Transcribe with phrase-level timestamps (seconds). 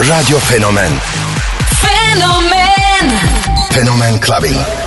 [0.00, 1.00] Radio Fenomen
[1.80, 3.10] Fenomen
[3.70, 4.77] Fenomen Clubbing.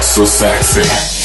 [0.00, 1.15] So sexy.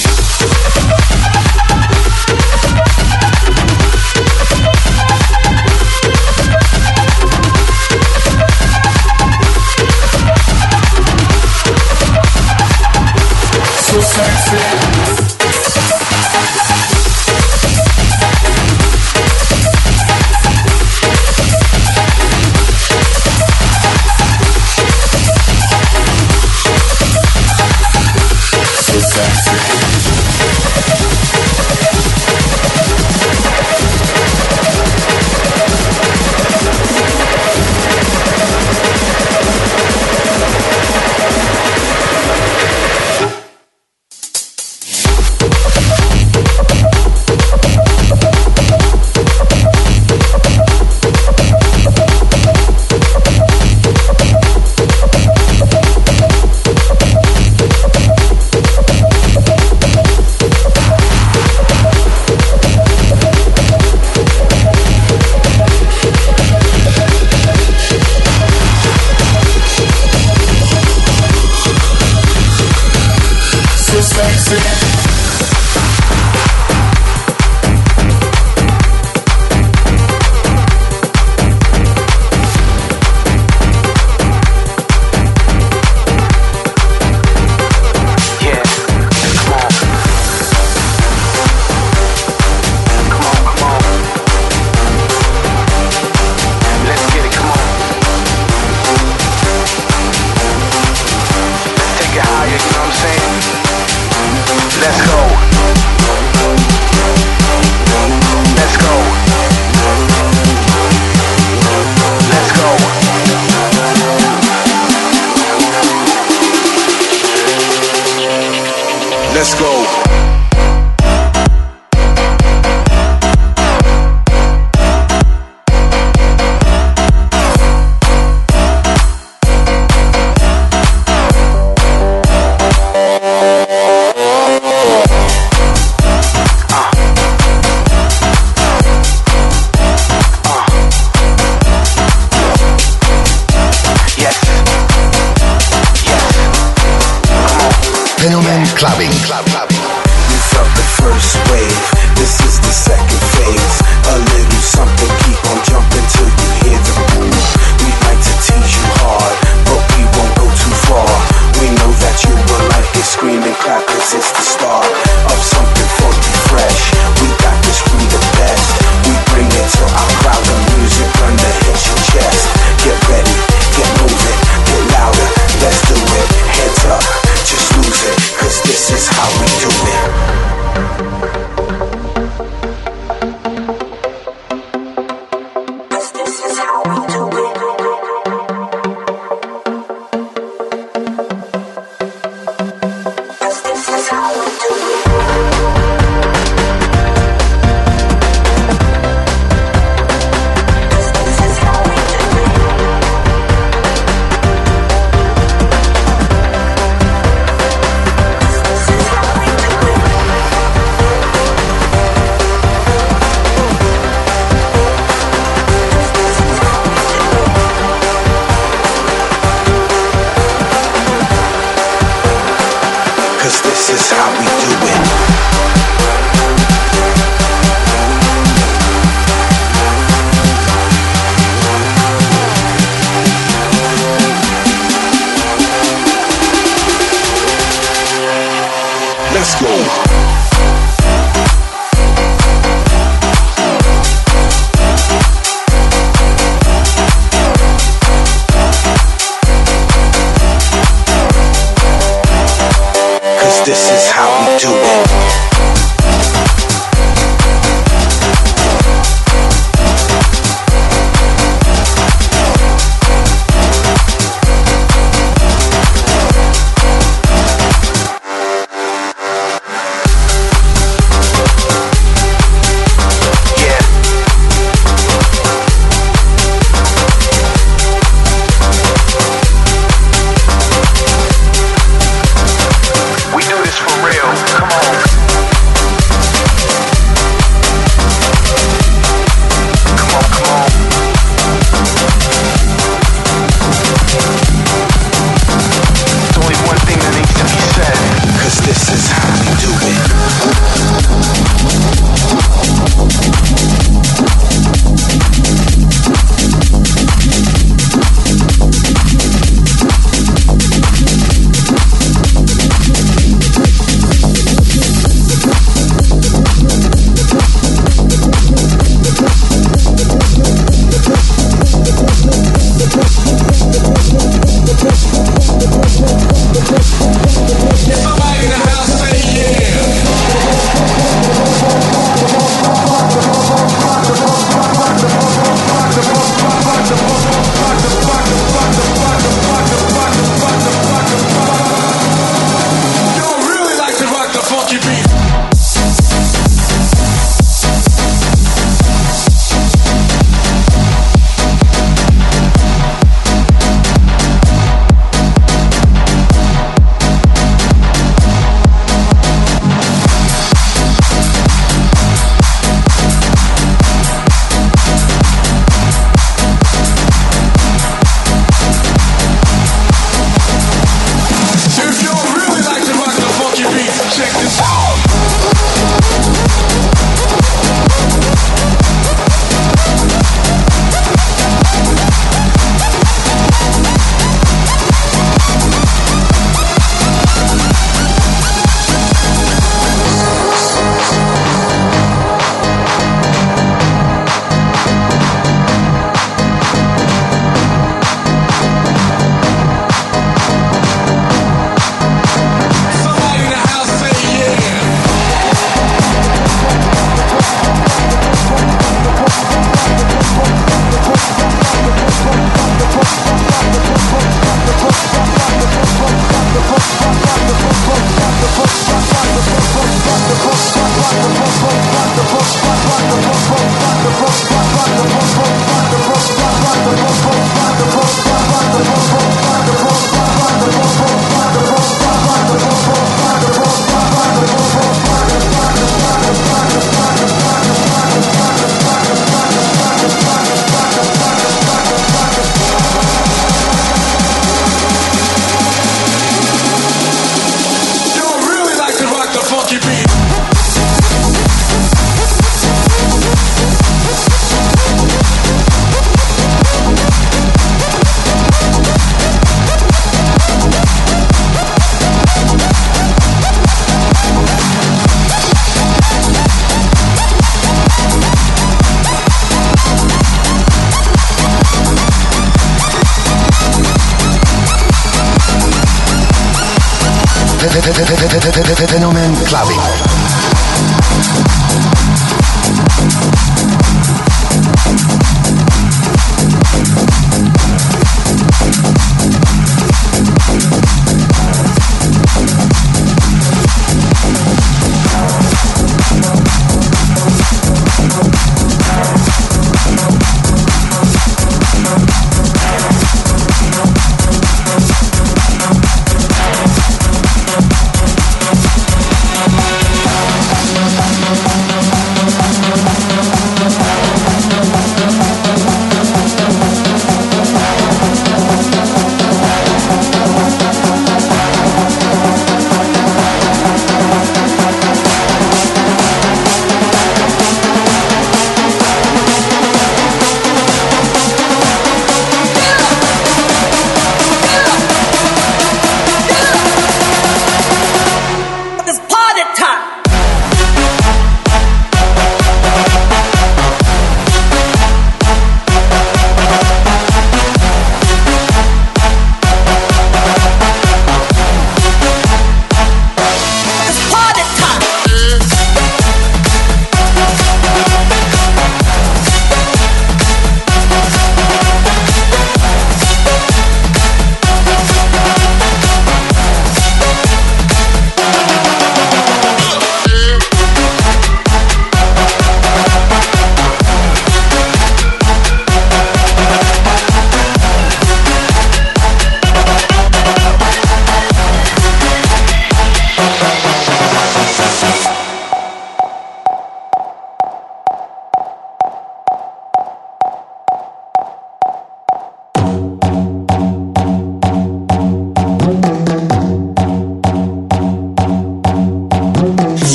[479.52, 480.11] Clubbing.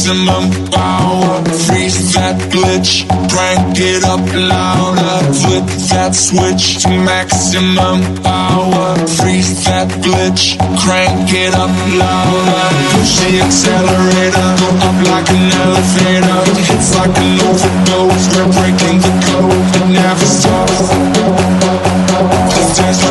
[0.00, 1.44] Maximum power.
[1.68, 5.20] Freeze that glitch, crank it up louder.
[5.28, 8.96] Flip that switch to maximum power.
[9.20, 12.64] Freeze that glitch, crank it up louder.
[12.96, 16.48] Push the accelerator, go up like an elevator.
[16.48, 20.88] It's like an overdose, we're breaking the code, it never stops.
[21.20, 21.30] No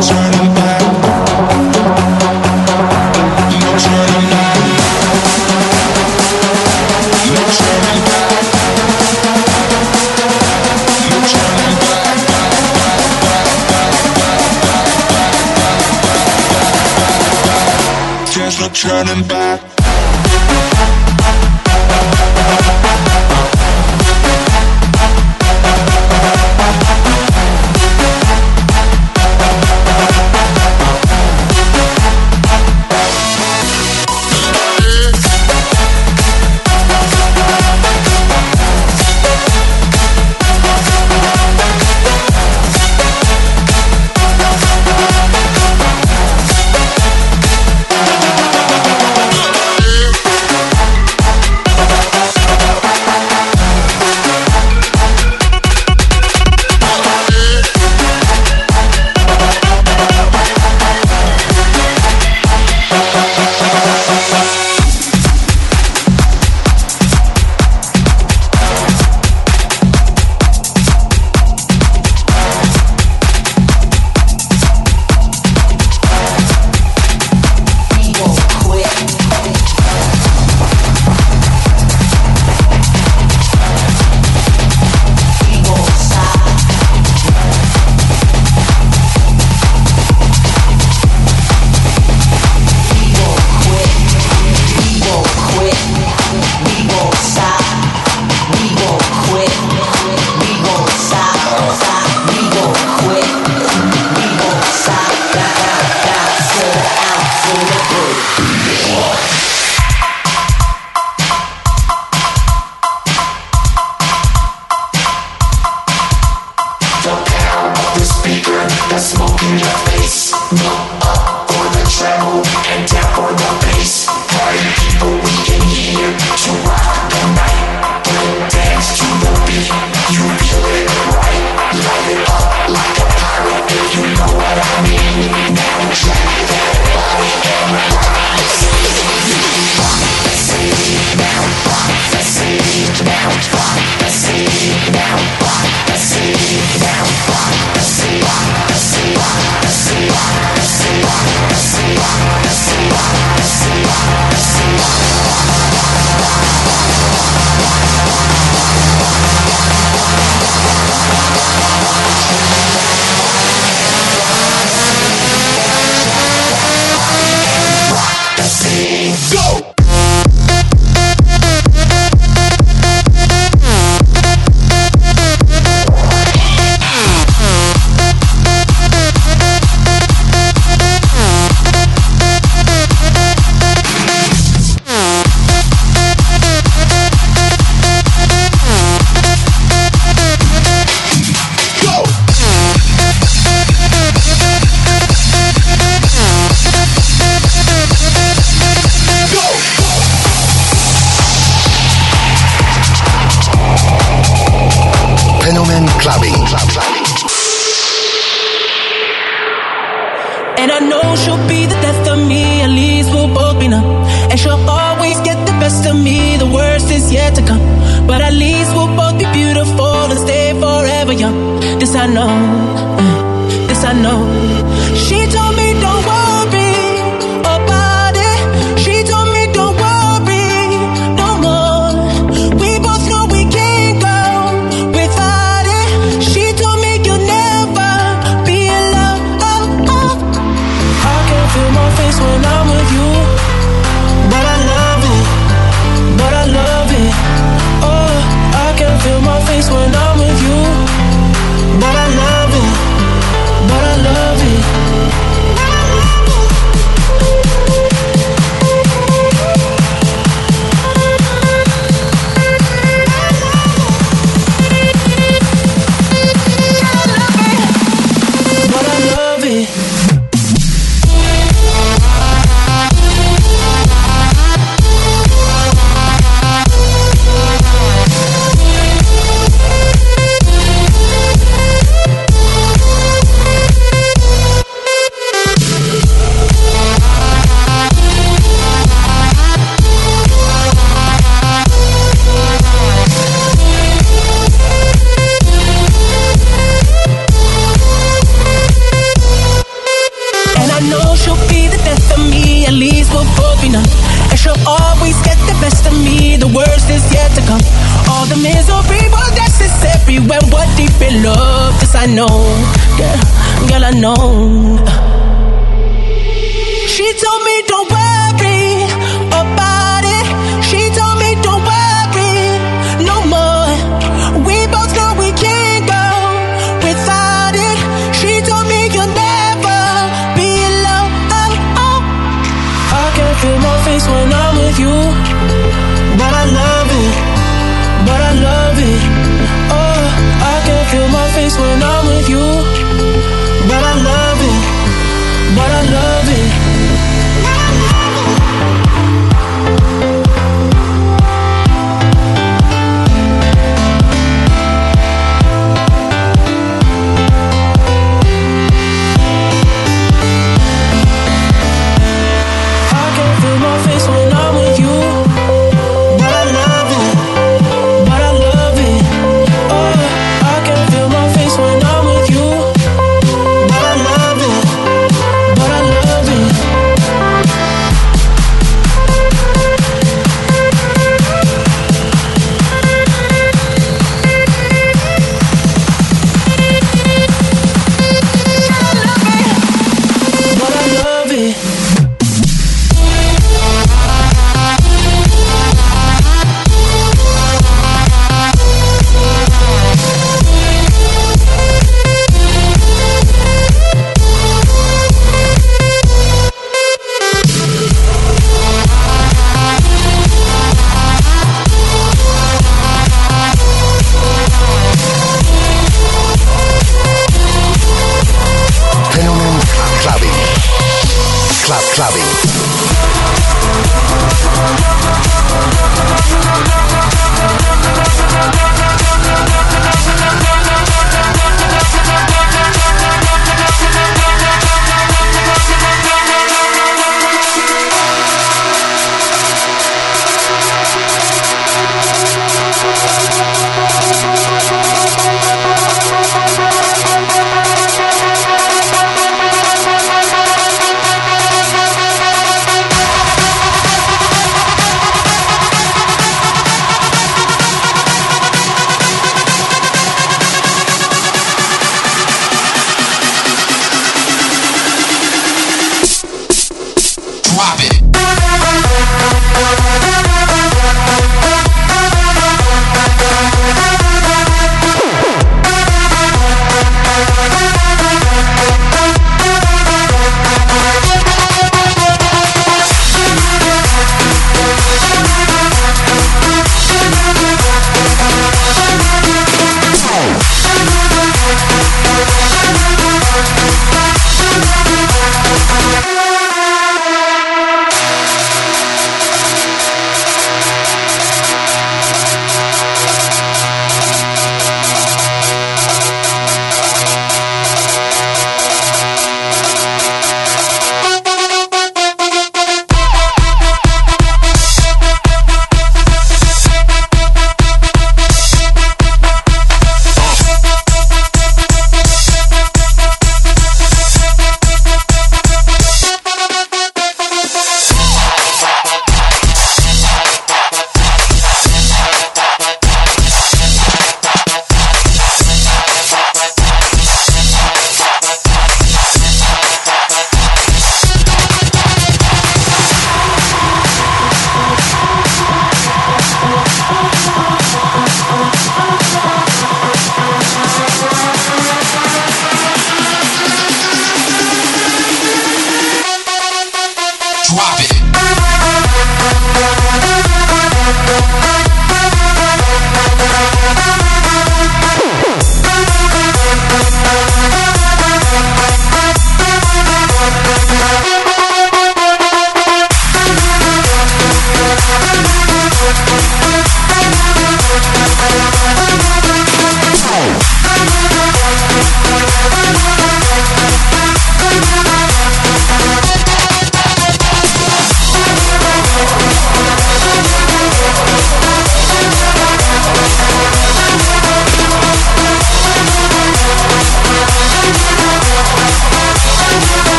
[0.00, 0.73] turning back.
[18.84, 19.73] Turning back.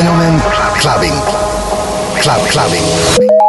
[0.00, 0.40] Fenomen
[0.80, 1.12] Clubbing.
[2.22, 3.39] Club Clubbing.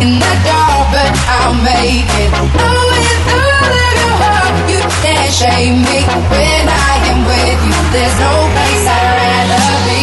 [0.00, 2.30] In the dark, but I'll make it.
[2.30, 5.98] With all of your heart, you can't shame me.
[6.30, 9.98] When I am with you, there's no place I'd rather be.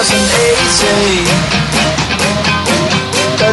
[0.00, 1.28] Wasn't easy,
[3.36, 3.52] but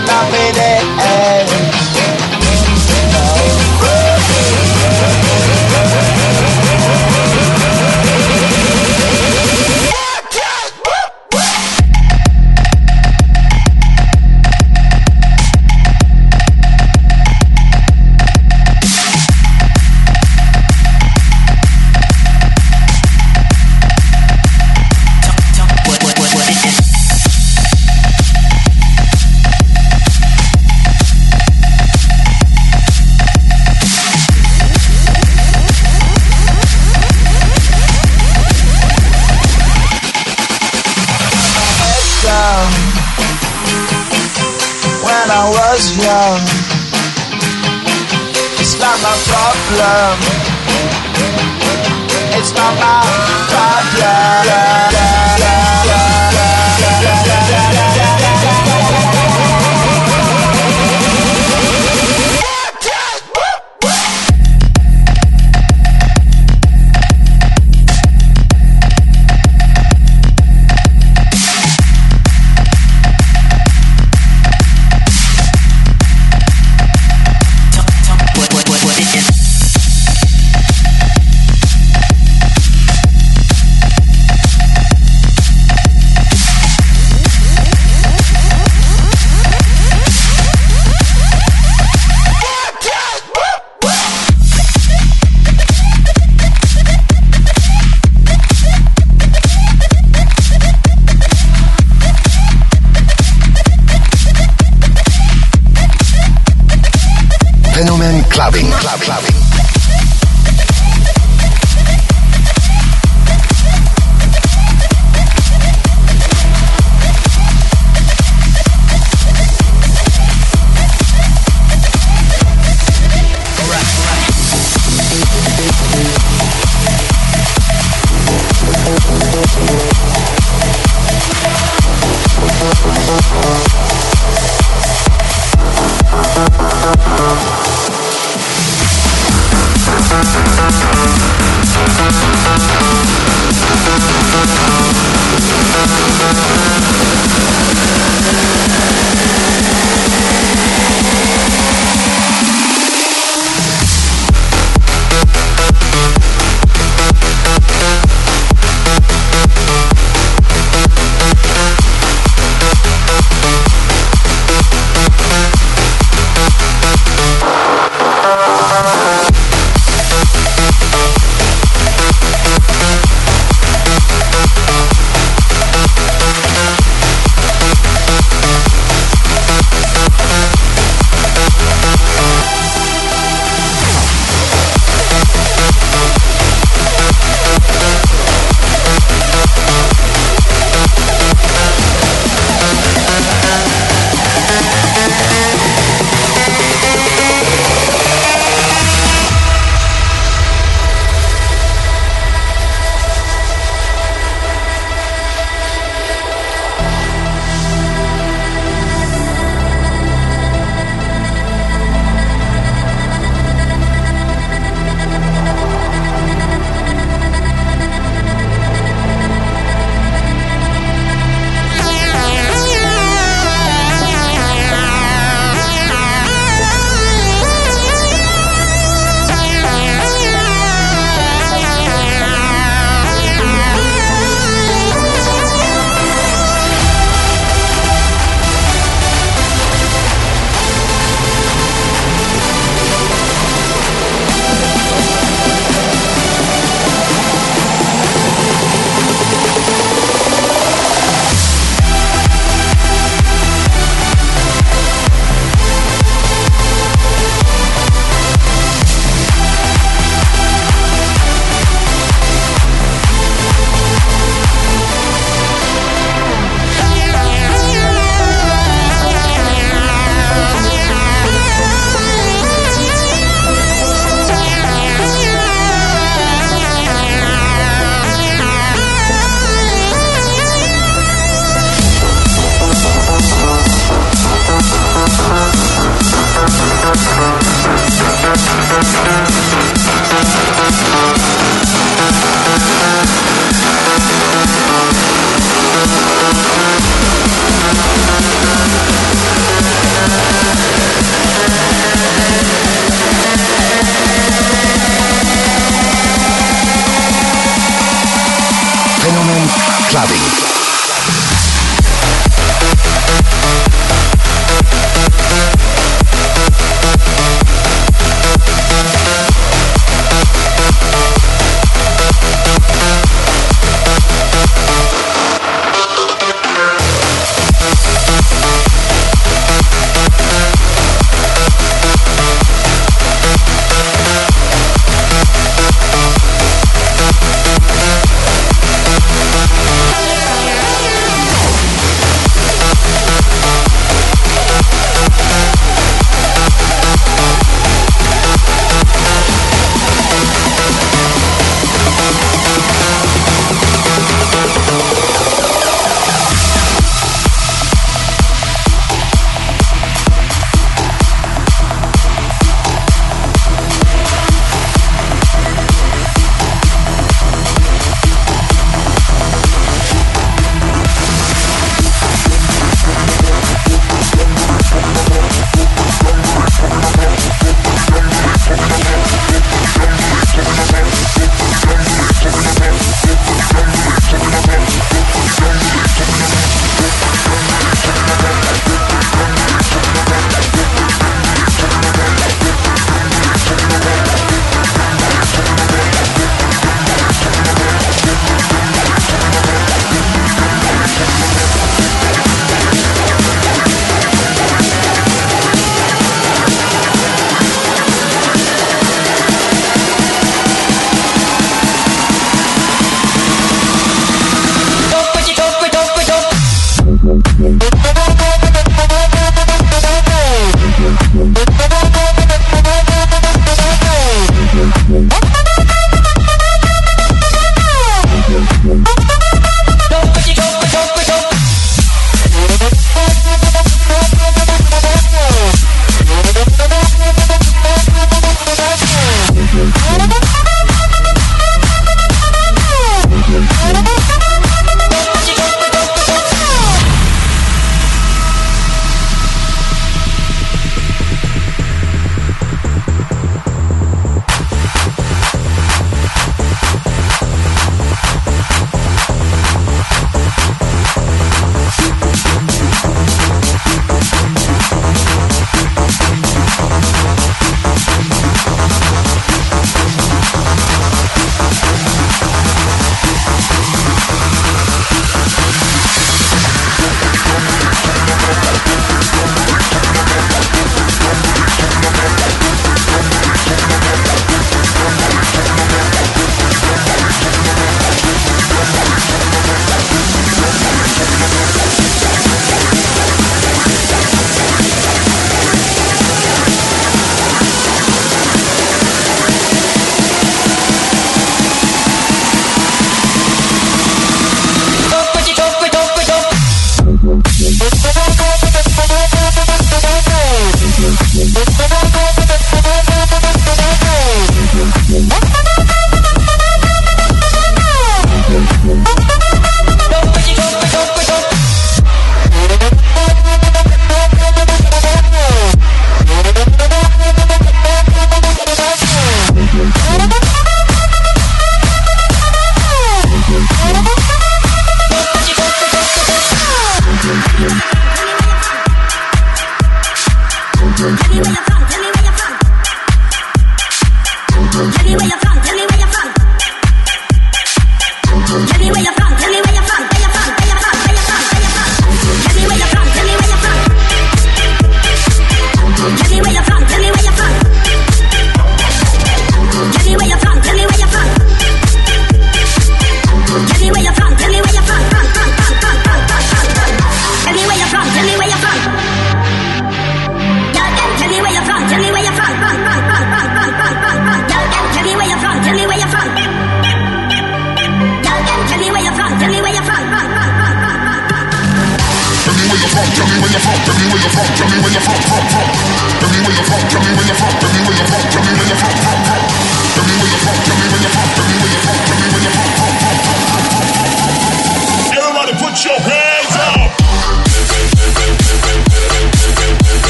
[108.69, 109.46] Clubbing.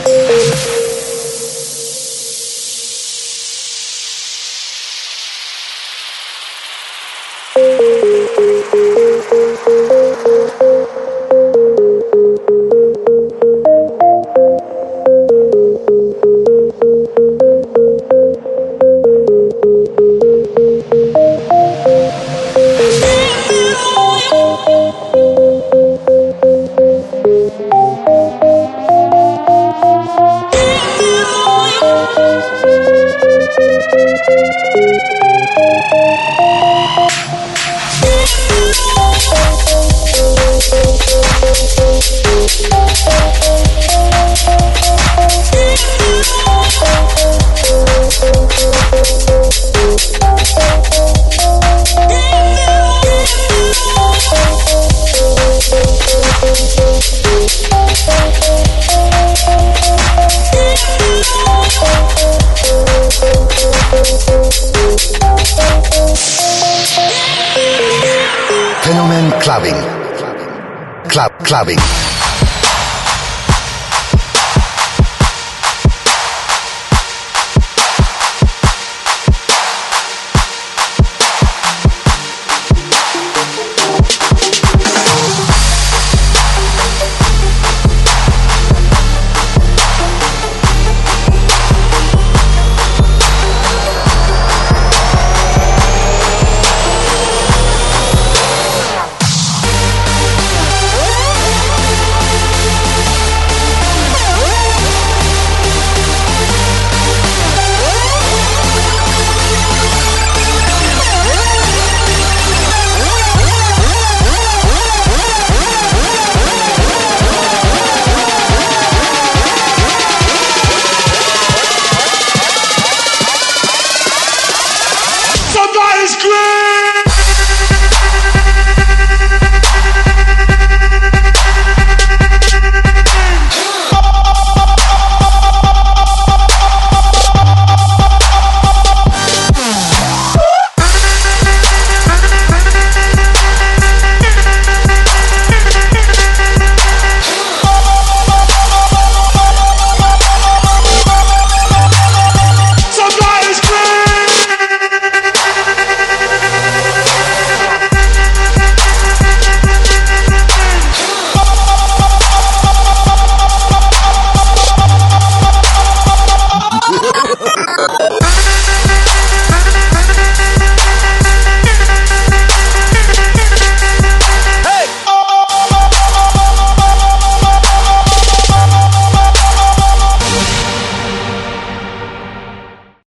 [71.11, 72.20] Club Clubbing.